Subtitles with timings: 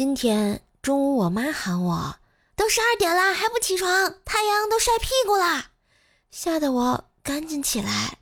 [0.00, 2.16] 今天中午我妈喊我，
[2.56, 5.66] 都十二点了还不起床，太阳都晒屁股了，
[6.30, 8.16] 吓得我赶紧起来，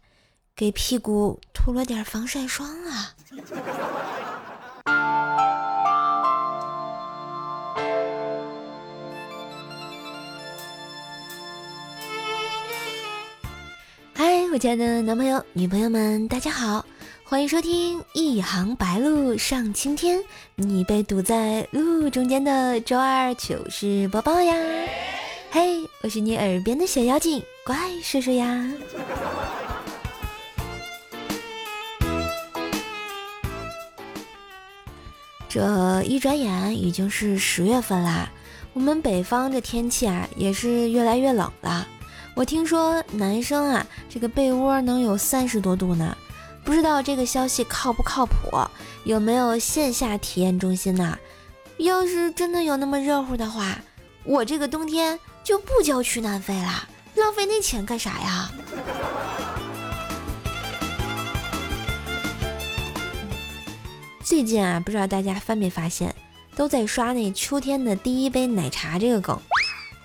[0.57, 3.15] 给屁股涂了点防晒霜啊。
[14.17, 16.85] 嗨，我亲爱的男朋友、女朋友们，大家好，
[17.31, 20.19] 欢迎收听一行白鹭上青天，
[20.55, 24.55] 你被堵在路中间的周二糗事播报呀！
[25.51, 28.73] 嘿，我是你耳边的小妖精，怪叔叔呀！
[35.51, 38.33] 这一转眼已经是十月份啦，
[38.73, 41.87] 我们北方这天气啊，也是越来越冷了。
[42.35, 46.17] 我听说男生啊，这个被窝能有三十多度呢，
[46.69, 48.35] 不知道这个消息靠不靠谱？
[49.05, 51.19] 有没有线下体验中心呢？
[51.79, 53.79] 要是真的有那么热乎的话，
[54.23, 58.53] 我这个冬天就不交去南飞了，浪费那钱干啥呀？
[64.23, 66.15] 最近啊，不知道大家发没发现，
[66.55, 69.41] 都在刷那秋天的第一杯奶茶这个梗。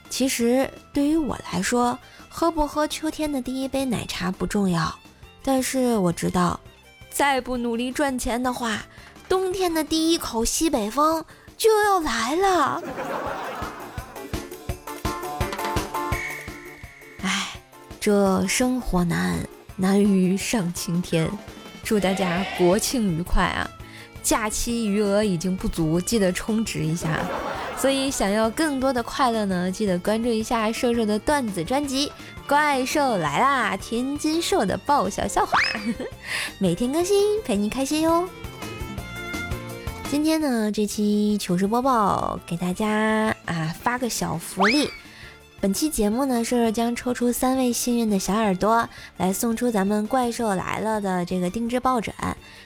[0.10, 4.98] 其实对于我来说，喝不喝秋天的第一杯奶茶不重要，
[5.44, 6.60] 但是我知道，
[7.10, 8.84] 再不努力赚钱的话，
[9.28, 11.24] 冬天的第一口西北风
[11.58, 12.82] 就要来了。
[17.22, 17.50] 哎，
[18.00, 19.38] 这生活难，
[19.76, 21.30] 难于上青天。
[21.84, 23.70] 祝大家国庆愉快啊！
[24.24, 27.20] 假期余额已经不足，记得充值一下。
[27.78, 32.08] 所以想要更多的快乐呢，记得关注一下瘦瘦的段子专辑
[32.48, 35.60] 《怪兽来啦》，天津兽的爆笑笑话，
[36.60, 38.28] 每天更新，陪你开心哟。
[40.10, 44.90] 今天呢，这期糗事播报给大家啊发个小福利。
[45.60, 52.14] 本期节目呢，瘦瘦将抽出三位幸运的小耳朵，来送出咱们怪兽来了的这个定制抱枕。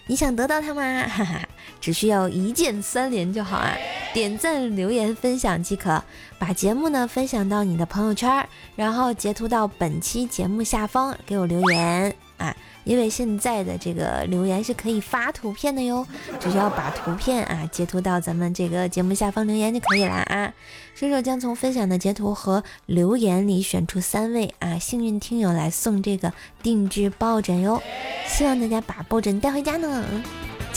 [0.07, 1.07] 你想得到它吗？
[1.07, 1.46] 哈哈，
[1.79, 3.75] 只需要一键三连就好啊！
[4.13, 6.03] 点赞、留言、分享即可。
[6.39, 12.55] 把节目呢分享到你的朋友圈，然后截图到本期节目下方给我留言啊。
[12.83, 16.07] 因为现在的这个留言是可以发图片的哟，
[16.39, 20.53] 只需要把图片啊截图到咱们这个节目下方留言就可以了啊。
[20.95, 26.31] 射手将从分享的截图和留言里选出三位啊幸运听友来送这个
[26.63, 27.81] 定制抱枕哟，
[28.25, 30.05] 希望大家把抱枕带回家呢。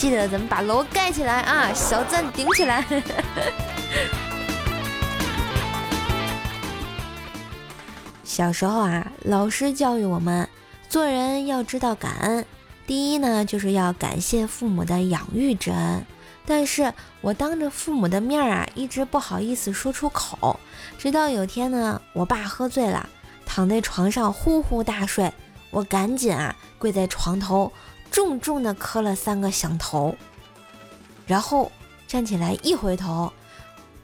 [0.01, 2.83] 记得咱们把楼盖起来啊，小赞顶起来。
[8.23, 10.49] 小时候啊，老师教育我们。
[10.89, 12.43] 做人要知道感恩，
[12.87, 16.03] 第一呢，就是要感谢父母的养育之恩。
[16.47, 16.91] 但是
[17.21, 20.59] 我当着父母的面啊，一直不好意思说出口。
[20.97, 23.07] 直到有天呢，我爸喝醉了，
[23.45, 25.31] 躺在床上呼呼大睡，
[25.69, 27.71] 我赶紧啊跪在床头，
[28.11, 30.15] 重重的磕了三个响头，
[31.25, 31.71] 然后
[32.07, 33.31] 站起来一回头，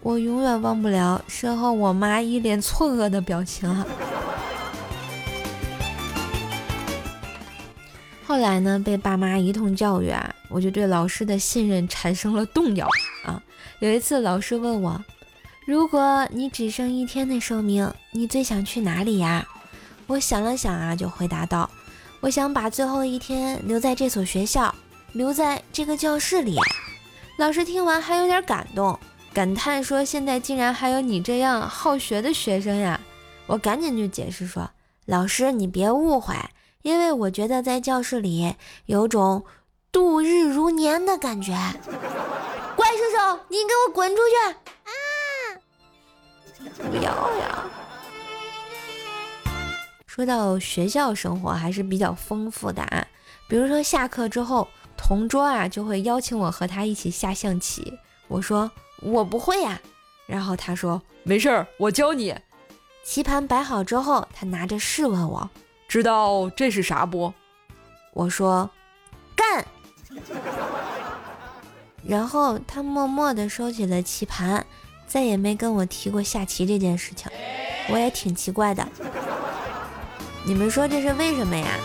[0.02, 3.86] 我永远忘不了身后我妈一脸错愕的表情啊。
[8.26, 12.88] 后来呢，被爸妈一通教育啊，我就对老师的信任产生了动摇
[13.24, 13.42] 啊。
[13.80, 15.04] 有一次，老师问我
[15.66, 19.48] ：“如果你只剩一天的寿命，你最想去哪里呀？”
[20.08, 21.70] 我想了想啊，就回答道
[22.20, 24.74] ：“我想把最后一天留在这所学校，
[25.14, 26.58] 留在这个教室里。”
[27.38, 29.00] 老师听完还有点感动，
[29.34, 33.00] 感叹说：“现在竟然还有你这样好学的学生呀！”
[33.46, 34.70] 我赶紧就解释说
[35.06, 36.36] ：“老师，你别误会。”
[36.84, 39.44] 因为我觉得在教室里有种
[39.92, 41.52] 度日如年的感觉。
[42.76, 44.36] 怪叔叔，你给我滚出去！
[44.84, 44.92] 啊！
[46.90, 47.66] 不要呀！
[50.18, 53.08] 说到学校生活还是比较丰富的啊，
[53.48, 54.68] 比如说下课之后，
[54.98, 57.94] 同桌啊就会邀请我和他一起下象棋。
[58.28, 58.72] 我说
[59.04, 59.80] 我不会呀，
[60.26, 62.36] 然后他说没事儿，我教你。
[63.04, 65.48] 棋盘摆好之后，他拿着试问我。
[65.88, 67.32] 知道这是啥不？
[68.12, 68.68] 我说
[69.36, 69.64] 干，
[72.04, 74.66] 然后他默默地收起了棋盘，
[75.06, 77.32] 再也没跟我提过下棋这件事情。
[77.90, 78.86] 我也挺奇怪的，
[80.48, 81.78] 你们说这是为什么呀？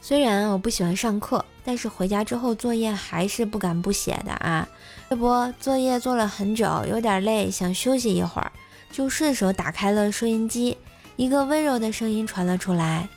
[0.00, 4.66] 虽然我不喜欢上课，但是回家之后作业还是不敢不写的啊。
[5.08, 8.50] 这不，作业做了很久，有点累，想休息一会儿。
[8.90, 10.76] 就顺手打开了收音机，
[11.14, 13.08] 一个温柔的声音传了出来：“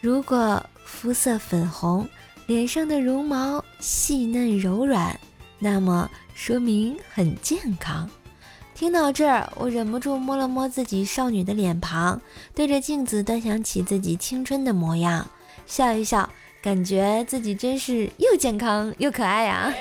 [0.00, 2.08] 如果肤色粉红，
[2.46, 5.20] 脸上的绒毛细嫩柔软，
[5.60, 8.10] 那么说明很健康。
[8.78, 12.20] 听到这儿，我忍不住摸了摸自己少女的脸庞，
[12.54, 15.26] 对着镜子端详起自己青春的模样，
[15.66, 16.30] 笑一笑，
[16.62, 19.74] 感觉自己真是又健康又可爱呀。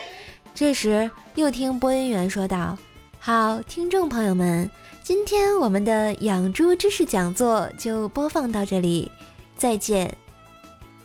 [0.54, 2.74] 这时，又听播音员说道
[3.20, 4.70] ：“好，听众朋友们，
[5.02, 9.12] 今天我们的养猪知识讲座就播放到这里，
[9.58, 10.16] 再见。”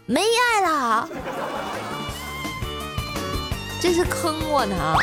[0.08, 1.10] 没爱了，
[3.82, 4.96] 这是坑我呢。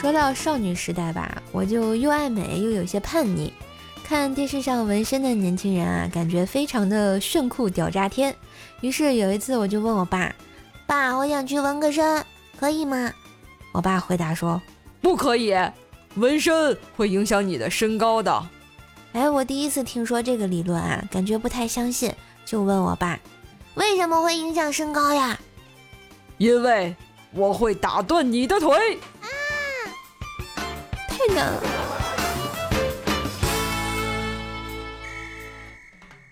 [0.00, 3.52] 说到少女时代吧，我就又爱美又有些叛逆。
[4.04, 8.34] 看电视上纹身的年轻人啊，感觉非常的炫酷屌炸天。
[8.80, 10.32] 于是有一次我就问我爸
[10.86, 12.24] ：“爸，我想去纹个身，
[12.60, 13.12] 可以吗？”
[13.74, 14.62] 我爸回答说
[15.02, 15.52] ：“不可以，
[16.14, 18.48] 纹身会影响你的身高的。”
[19.14, 22.14] 哎，我第一次听说这个理论啊，感觉不太相信。
[22.46, 23.18] 就问我爸，
[23.74, 25.36] 为什么会影响身高呀？
[26.36, 26.94] 因为
[27.32, 28.96] 我会打断你的腿。
[29.20, 29.26] 啊！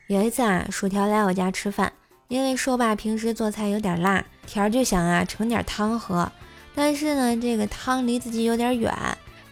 [0.08, 1.92] 有一次啊，薯条来我家吃饭，
[2.28, 6.30] 因为说爸平时做菜有点辣，条就想啊盛点汤喝，
[6.74, 8.92] 但是呢这个汤离自己有点远，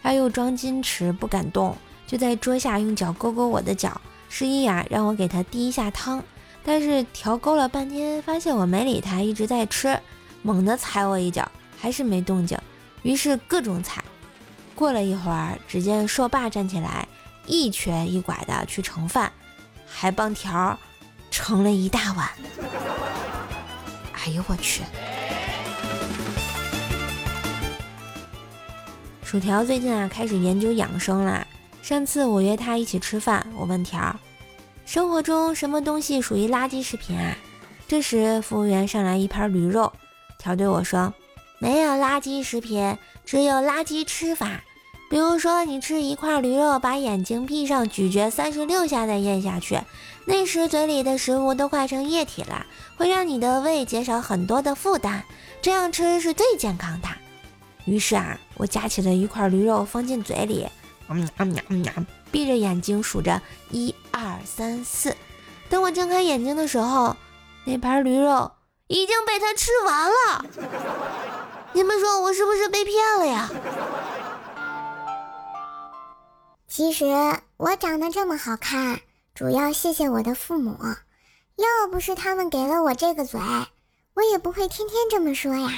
[0.01, 1.75] 他又装矜持不敢动，
[2.07, 3.99] 就在桌下用脚勾勾我的脚，
[4.29, 6.23] 示意啊让我给他递一下汤。
[6.63, 9.99] 但是调勾了半天，发现我没理他，一直在吃，
[10.41, 12.57] 猛地踩我一脚，还是没动静，
[13.03, 14.03] 于是各种踩。
[14.75, 17.07] 过了一会儿，只见硕爸站起来，
[17.47, 19.31] 一瘸一拐的去盛饭，
[19.87, 20.77] 还帮条
[21.31, 22.29] 盛了一大碗。
[24.13, 24.83] 哎呦我去！
[29.23, 31.45] 薯条最近啊开始研究养生啦。
[31.81, 34.15] 上次我约他一起吃饭，我问条。
[34.85, 37.35] 生活中什么东西属于垃圾食品啊？
[37.87, 39.93] 这时服务员上来一盘驴肉，
[40.37, 41.13] 条对我说
[41.59, 44.61] ：“没有垃圾食品，只有垃圾吃法。
[45.07, 49.79] 比如说，你吃一块驴肉，把眼睛闭上，咀嚼三十六下再咽下去，
[50.25, 52.65] 那时嘴里的食物都化成液体了，
[52.97, 55.23] 会让你的胃减少很多的负担。
[55.61, 57.07] 这样吃是最健康的。”
[57.85, 60.67] 于是啊，我夹起了一块驴肉放进嘴里，
[62.31, 63.39] 闭着眼睛数着
[63.69, 65.15] 一二三四，
[65.69, 67.15] 等我睁开眼睛的时候，
[67.63, 68.51] 那盘驴肉
[68.87, 70.45] 已经被他吃完了。
[71.75, 73.49] 你们说我是不是被骗了呀？
[76.69, 77.05] 其实
[77.57, 79.01] 我长得这么好看，
[79.33, 80.77] 主要谢谢我的父母，
[81.57, 83.41] 要不是他们给了我这个嘴，
[84.13, 85.69] 我也不会天天这么说呀。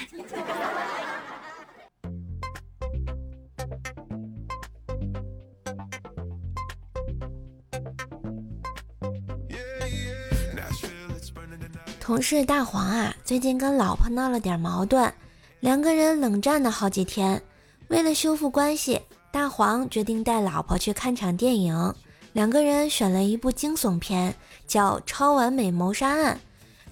[12.00, 15.12] 同事大黄啊，最近跟老婆闹了点矛盾，
[15.68, 17.42] 两个人冷战了好几天。
[17.90, 19.02] 为了修复关系，
[19.34, 21.94] 大黄决定带老婆去看场电影。
[22.32, 24.34] 两个人选了一部惊悚片，
[24.66, 26.34] 叫《超完美谋杀案》。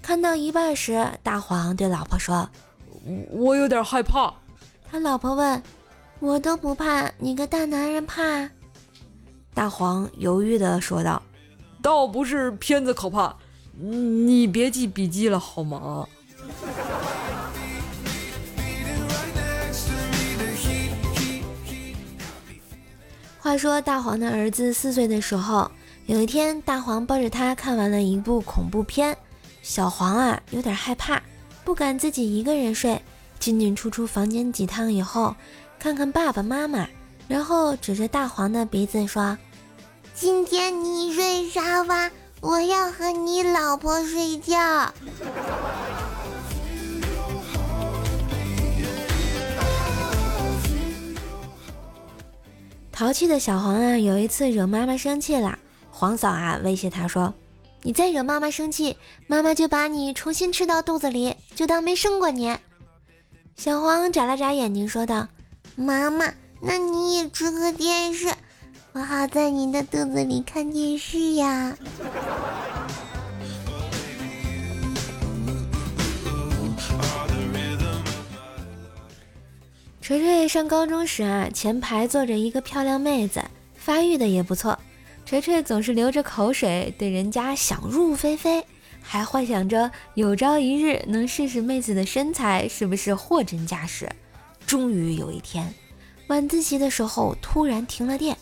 [0.02, 2.46] 看到一半时，大黄对老婆说
[3.32, 4.30] ：“我有点害怕。”
[4.92, 5.62] 他老婆问
[6.20, 8.46] ：“我都不怕，你个大男人怕？”
[9.54, 11.22] 大黄犹豫地说道
[11.80, 13.34] ：“倒不是片子可怕。”
[13.72, 16.06] 你别记笔记了好吗？
[23.46, 25.70] 话说大黄的儿子四岁的时候，
[26.06, 29.16] 有一天大黄抱着他看完了一部恐怖片，
[29.62, 31.22] 小黄啊有点害怕，
[31.64, 33.00] 不敢自己一个人睡，
[33.38, 35.32] 进进出出房间几趟以后，
[35.78, 36.88] 看看爸爸妈妈，
[37.28, 39.38] 然后指着大黄的鼻子说
[40.12, 42.10] ：“今天你睡沙发。”
[42.42, 44.92] 我要和你老婆睡觉。
[52.96, 55.58] 淘气的小黄啊，有一次惹妈妈生气了，
[55.90, 57.34] 黄嫂啊威胁他说
[57.84, 62.56] ：“你再惹妈妈生气，妈妈就把你重新吃到肚子里，就当没生过你。”
[63.54, 65.28] 小黄眨了眨眼睛说道
[65.76, 68.32] ：“妈妈，那你也吃个电视。”
[68.94, 71.76] 我好在你的肚子里看电视呀。
[80.06, 83.42] 锤锤上高中时啊，前排坐着一个漂亮妹子，
[83.74, 84.78] 发育的也不错。
[85.24, 88.64] 锤锤总是流着口水，对人家想入非非，
[89.02, 94.08] 还幻想着有朝一日能试试妹子的身材是不是货真价实。
[94.64, 95.74] 终于有一天，
[96.28, 98.38] 晚自习的时候突然停了电。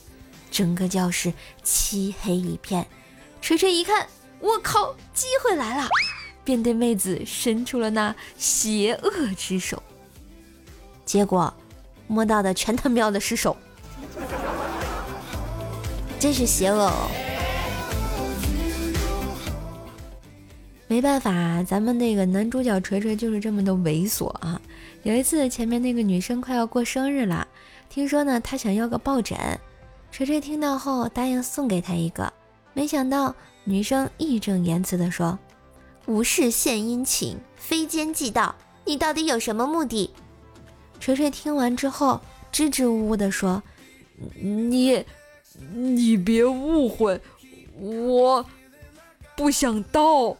[0.50, 2.86] 整个教室漆黑一片，
[3.40, 4.06] 锤锤一看，
[4.38, 5.88] 我靠，机会来了！
[6.44, 9.82] 便对妹子伸出了那邪恶之手，
[11.04, 11.52] 结果
[12.06, 13.56] 摸到的全他喵的是手，
[16.18, 17.10] 真是邪恶哦！
[20.86, 24.60] 没办法，咱们那个男主角锤锤就是这么的猥琐啊！
[25.02, 27.46] 有一次，前面那个女生快要过生日了，
[27.88, 29.38] 听说呢她想要个抱枕，
[30.12, 32.32] 锤锤听到后答应送给她一个，
[32.74, 33.34] 没想到
[33.64, 35.38] 女生义正言辞地说。
[36.06, 38.54] 无事献殷勤，非奸即盗。
[38.84, 40.10] 你到底有什么目的？
[41.00, 42.20] 锤锤听完之后，
[42.50, 43.62] 支支吾吾地说
[44.40, 45.04] ：“你，
[45.72, 47.20] 你别误会，
[47.78, 48.44] 我
[49.36, 50.36] 不想盗。”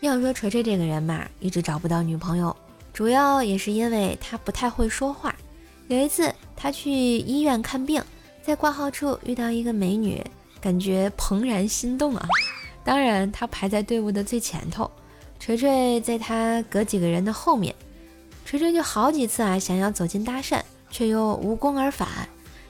[0.00, 2.56] 要说锤锤这个人嘛，一直找不到女朋友，
[2.94, 5.34] 主要也是因为他不太会说话。
[5.88, 8.02] 有一次，他去医院看病，
[8.40, 10.24] 在挂号处遇到一个美女，
[10.60, 12.28] 感觉怦然心动啊。
[12.84, 14.90] 当然，他排在队伍的最前头，
[15.38, 17.74] 锤锤在他隔几个人的后面。
[18.44, 22.08] 锤锤就好几次啊，想要走近搭讪，却又无功而返。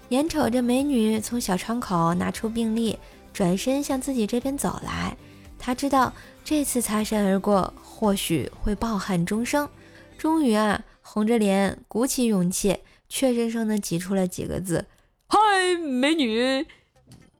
[0.09, 2.99] 眼瞅着美女从小窗口拿出病历，
[3.33, 5.17] 转身向自己这边走来，
[5.59, 6.13] 他知道
[6.45, 9.69] 这次擦身而过，或许会抱憾终生。
[10.17, 12.79] 终于啊，红着脸，鼓起勇气。
[13.09, 14.85] 怯生生的挤出了几个字
[15.29, 15.39] ：“嗨，
[15.79, 16.67] 美女，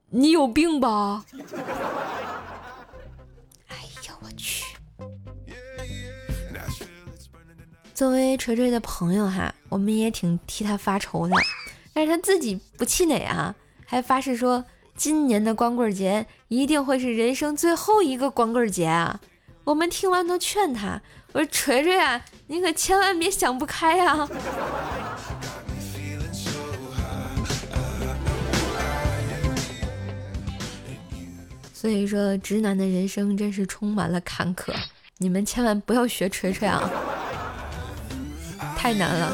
[0.09, 1.23] 你有病吧？”
[3.67, 3.75] 哎
[4.05, 4.65] 呀，我去！
[7.93, 11.35] 作为锤锤的朋友哈，我们也挺替他发愁的，
[11.93, 13.53] 但是他自己不气馁啊，
[13.85, 14.63] 还发誓说
[14.95, 19.19] 今年的光棍节一定会是人生最后一个光棍节啊！
[19.65, 21.01] 我们听完都劝他，
[21.33, 24.27] 我说锤锤啊，你可千万别想不开呀！
[31.79, 34.73] 所以说，直男的人生真是充满了坎坷，
[35.17, 36.91] 你们千万不要学锤锤啊，
[38.75, 39.31] 太难了。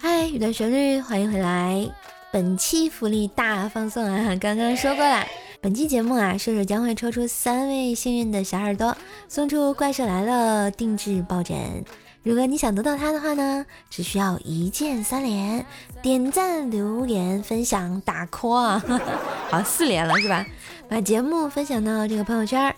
[0.00, 1.88] 嗨，雨的旋律，欢迎回来，
[2.32, 5.24] 本期福利大放送啊，刚刚说过了。
[5.60, 8.96] 本期节目啊，射手将会抽出三位幸运的小耳朵，
[9.26, 11.84] 送出《怪兽来了》定制抱枕。
[12.22, 15.66] 如果你想得到它的话呢，只需要一键三连：
[16.00, 18.84] 点赞、留言、分享、打 call 啊！
[19.50, 20.46] 好，四连了是吧？
[20.88, 22.72] 把节目分享到这个朋友圈，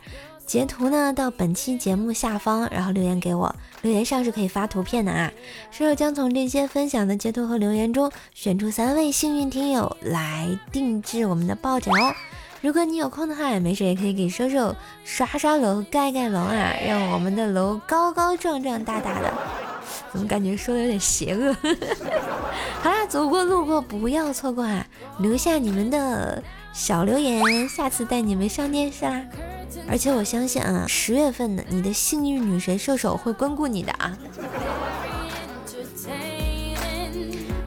[0.46, 3.54] 截图呢到本期节目下方，然后留言给我。
[3.82, 5.30] 留言上是可以发图片的啊！
[5.70, 12.14] 射手将从这些分享的截图和留言中选出三位幸运听友来定制我们的抱枕哦。
[12.60, 14.74] 如果你有空的话，没事也可以给瘦瘦
[15.04, 19.32] 刷刷楼、盖盖楼啊，让我们的楼高高壮壮、大大的。
[20.12, 21.56] 怎么感觉说的有点邪恶？
[22.82, 24.86] 好啦，走过路过不要错过啊！
[25.20, 29.22] 留下你们的小留言，下次带你们上电视啦！
[29.88, 34.16] 而且我相信啊，十月份的你的幸运女神射手会光顾你的啊！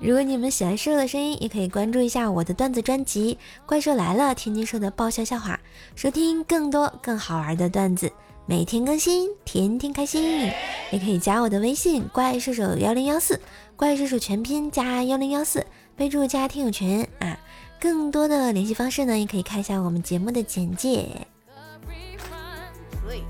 [0.04, 5.58] 如果你们喜欢瘦瘦的声音，也可以关注一下我的段子专辑《怪兽来了》，天津说的爆笑笑话，
[5.96, 8.12] 收听更多更好玩的段子，
[8.46, 10.52] 每天更新，天天开心。
[10.92, 13.40] 也可以加我的微信“怪兽手幺零幺四”，
[13.78, 17.40] 怪兽手全拼加幺零幺四，备注加听友群啊。
[17.80, 21.08] 更多的联系方式呢，也可以看一下我们节目的简介。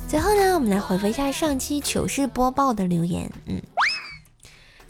[0.08, 3.62] 最后呢，我们来回复一下上期糗事播报的留言，嗯。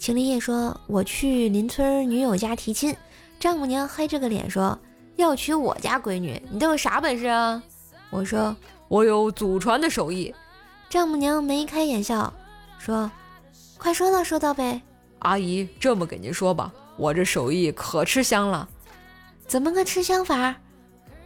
[0.03, 2.93] 秦林业说：“我去邻村女友家提亲，
[3.39, 4.77] 丈母娘黑着个脸说
[5.15, 7.63] 要娶我家闺女，你都有啥本事啊？”
[8.11, 8.53] 我说
[8.89, 10.35] ：“我有祖传的手艺。”
[10.91, 12.33] 丈母娘眉开眼笑
[12.77, 13.09] 说
[13.79, 14.81] ：“快说道说道呗。”
[15.19, 18.67] 阿姨这么给您说吧，我这手艺可吃香了。
[19.47, 20.53] 怎么个吃香法？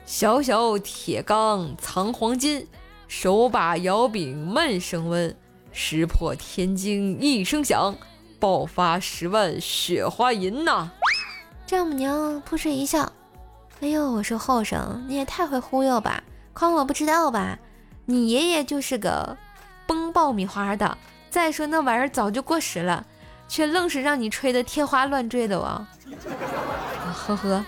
[0.05, 2.67] 小小铁缸藏黄金，
[3.07, 5.36] 手把摇饼慢升温，
[5.72, 7.96] 石破天惊一声响。
[8.39, 10.91] 爆发十万雪花银呐！
[11.65, 13.12] 丈母娘扑哧一笑
[13.82, 16.24] ：“哎呦，我说后生，你也太会忽悠吧？
[16.53, 17.58] 诓我不知道吧？
[18.06, 19.36] 你爷爷就是个
[19.86, 20.98] 崩爆米花的。
[21.29, 23.06] 再说那玩意儿早就过时了，
[23.48, 25.86] 却愣是让你吹得天花乱坠的哇！
[27.13, 27.65] 呵呵，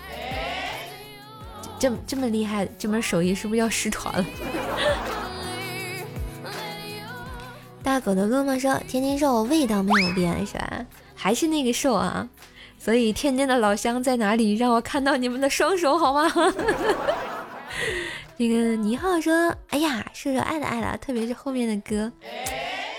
[1.78, 4.24] 这这么厉害，这门手艺是不是要失传了？”
[8.00, 10.86] 狗的哥们说：“天天瘦，味道没有变是吧？
[11.14, 12.26] 还是那个瘦啊！
[12.78, 14.54] 所以天津的老乡在哪里？
[14.54, 16.28] 让我看到你们的双手好吗？
[18.38, 22.10] 那个倪浩说：“哎呀，射手爱了爱了，特别是后面的歌，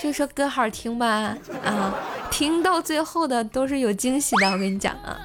[0.01, 1.95] 就说歌好听吧，啊，
[2.29, 5.17] 听到最后的都是有惊喜的，我跟你讲啊。”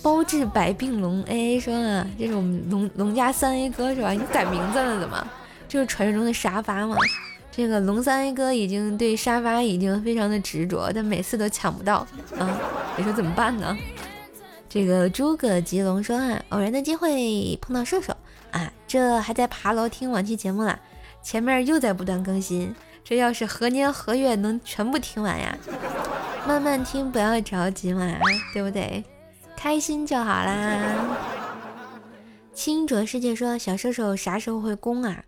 [0.00, 4.12] 包治百病龙 A A 说啊，这是我们龙龙家三 A 哥是吧？
[4.12, 5.26] 你改名字了怎么？
[5.66, 6.96] 就是传说中的沙发嘛。
[7.56, 12.06] 这个龙三哥已经对沙发已经非常的执着，但每次都抢不到
[12.38, 12.60] 啊，
[12.98, 13.74] 你说怎么办呢？
[14.68, 18.14] 这个诸葛吉龙说啊，偶然的机会碰到射手
[18.50, 20.78] 啊，这还在爬楼听往期节目了，
[21.22, 25.56] 前面又在不断更新，这要是何年何月能全部听完呀？
[26.46, 28.18] 慢慢听，不要着急嘛，
[28.52, 29.02] 对不对？
[29.56, 31.16] 开心就好啦。
[32.52, 35.24] 清浊世界说：“小射手啥时候会攻啊？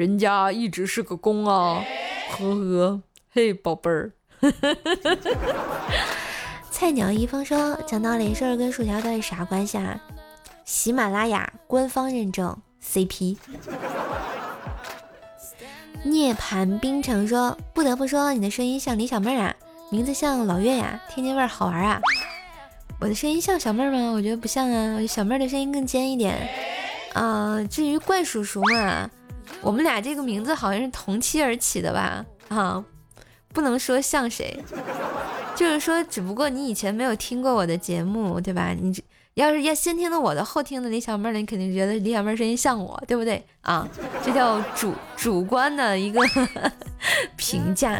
[0.00, 1.84] 人家一直是个攻啊，
[2.30, 3.02] 呵呵，
[3.34, 4.10] 嘿，宝贝儿。
[6.72, 10.00] ”菜鸟一方说：“讲道理，射手跟薯条到底啥关系啊？
[10.64, 13.36] 喜马拉雅官方认证 CP。”
[16.02, 19.54] 涅槃冰城说：“不得不说，你的声音像李小妹啊，
[19.90, 22.00] 名字像老岳呀，天津味儿好玩啊。”
[23.00, 24.12] 我的声音像小妹儿吗？
[24.12, 26.48] 我觉得不像啊，小妹儿的声音更尖一点。
[27.12, 29.10] 啊，至于怪叔叔嘛，
[29.60, 32.24] 我们俩这个名字好像是同期而起的吧？
[32.48, 32.84] 啊，
[33.52, 34.62] 不能说像谁，
[35.54, 38.74] 就是说，只不过你以前没有听过我的节目，对吧？
[38.80, 39.02] 你这
[39.34, 43.44] 要是要先听的我的，后听的李小妹儿，你肯定觉得李小妹儿声音像我，对不对？
[43.62, 43.88] 啊，
[44.24, 46.20] 这叫主主观的一个
[47.36, 47.98] 评价。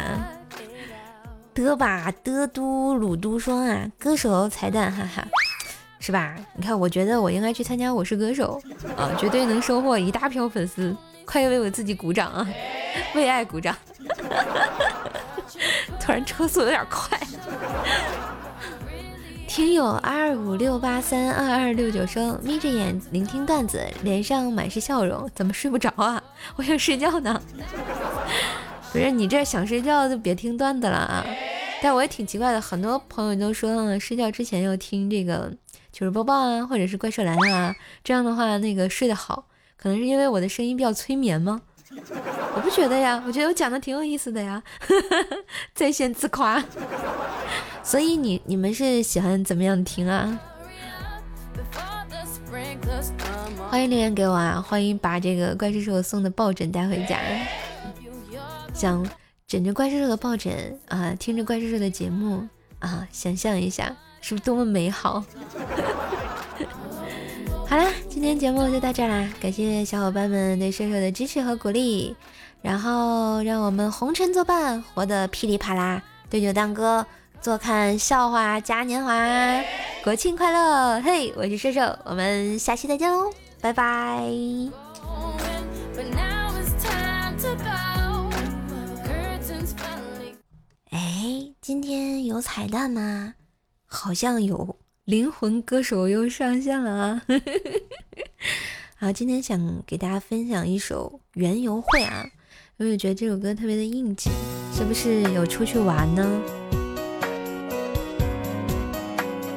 [1.53, 5.27] 德吧德都鲁都双啊，歌手彩蛋，哈哈，
[5.99, 6.35] 是吧？
[6.55, 8.61] 你看，我觉得我应该去参加《我是歌手》
[8.95, 10.95] 啊，绝对能收获一大票粉丝，
[11.31, 12.45] 快为我自己鼓掌啊，
[13.15, 13.73] 为爱鼓掌！
[15.97, 17.17] 突然车速有点快。
[19.47, 26.21] 听友二五六八三二二六九声，眯着眼聆听段子，脸上满是笑容，怎么睡不着啊？
[26.57, 27.41] 我想睡觉呢。
[28.91, 31.25] 不是你这想睡觉就别听段子了啊！
[31.81, 35.49] 但我也挺奇怪的，很多朋友都说睡觉之前要听这个
[35.93, 39.45] 糗事播报啊，或者是怪兽来了啊，这样的话那个睡得好。
[39.81, 41.59] 可能是因为我的声音比较催眠吗？
[42.55, 44.61] 我不觉得呀，我觉得我讲的挺有意思的呀，
[45.73, 46.63] 在线自夸。
[47.83, 50.39] 所以你你们是喜欢怎么样听啊？
[53.69, 54.61] 欢迎留言给我啊！
[54.61, 57.17] 欢迎把这个怪兽兽送的抱枕带回家。
[58.73, 59.05] 想
[59.47, 62.47] 枕着怪兽兽的抱枕啊，听着怪兽兽的节目
[62.79, 65.23] 啊，想象一下，是不是多么美好？
[67.71, 72.13] 好啦，今天节目就到这啦，感谢小伙伴们对射手的支持和鼓励，
[72.61, 77.05] 然后让我们红尘作伴，活得噼里啪啦，对酒当歌，
[77.39, 79.13] 坐看笑话嘉年华，
[80.03, 81.01] 国庆快乐！
[81.01, 83.31] 嘿，我是射手，我们下期再见喽，
[83.61, 84.21] 拜拜。
[90.89, 93.35] 哎，今天有彩蛋吗？
[93.85, 97.21] 好像有，灵魂歌手又上线了啊！
[98.95, 102.23] 好，今天想给大家分享一首《园游会》啊，
[102.77, 104.31] 因为觉得这首歌特别的应景，
[104.71, 106.41] 是不是有出去玩呢？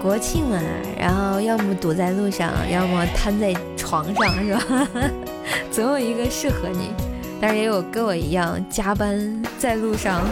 [0.00, 0.58] 国庆嘛，
[0.98, 4.88] 然后要么堵在路上，要么瘫在床上，是吧？
[5.70, 6.90] 总有一个适合你，
[7.38, 10.26] 但是也有跟我一样加班在路上。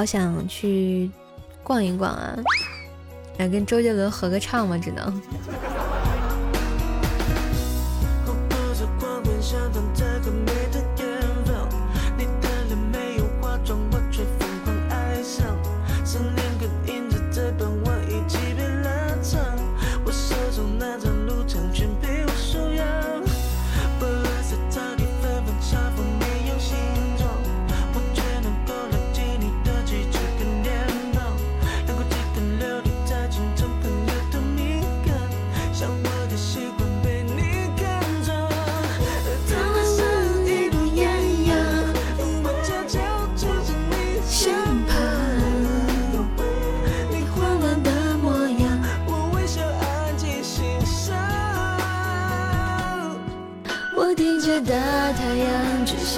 [0.00, 1.10] 好想去
[1.62, 2.34] 逛一逛啊！
[3.36, 4.78] 来跟周杰伦合个唱嘛？
[4.78, 5.20] 只能。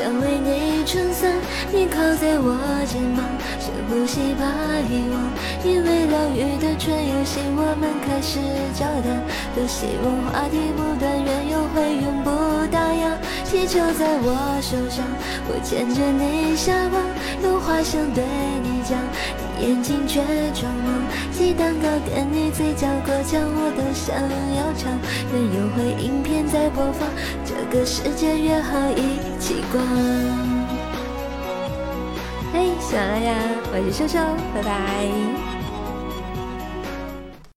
[0.02, 1.30] 想为你撑伞，
[1.70, 2.58] 你靠在我
[2.90, 3.22] 肩膀，
[3.62, 4.42] 深呼吸怕
[4.90, 5.30] 遗忘，
[5.62, 8.40] 因为疗愈的春游戏，我们开始
[8.74, 9.22] 交谈。
[9.54, 12.32] 多希望话题不断，缘由会永不。
[12.66, 15.06] 打烊，气球在我手上，
[15.46, 16.98] 我牵着你下望，
[17.44, 18.24] 有话想对
[18.58, 18.98] 你讲，
[19.38, 20.20] 你眼睛却
[20.52, 21.02] 装忙。
[21.30, 24.14] 鸡蛋糕跟你嘴角过奖，我都想
[24.58, 24.92] 要尝。
[25.32, 27.08] 任由回影片在播放，
[27.44, 29.82] 这个世界约好一起逛。
[32.52, 33.34] 嘿，喜马拉雅，
[33.72, 34.18] 我是秀秀，
[34.52, 35.41] 拜拜。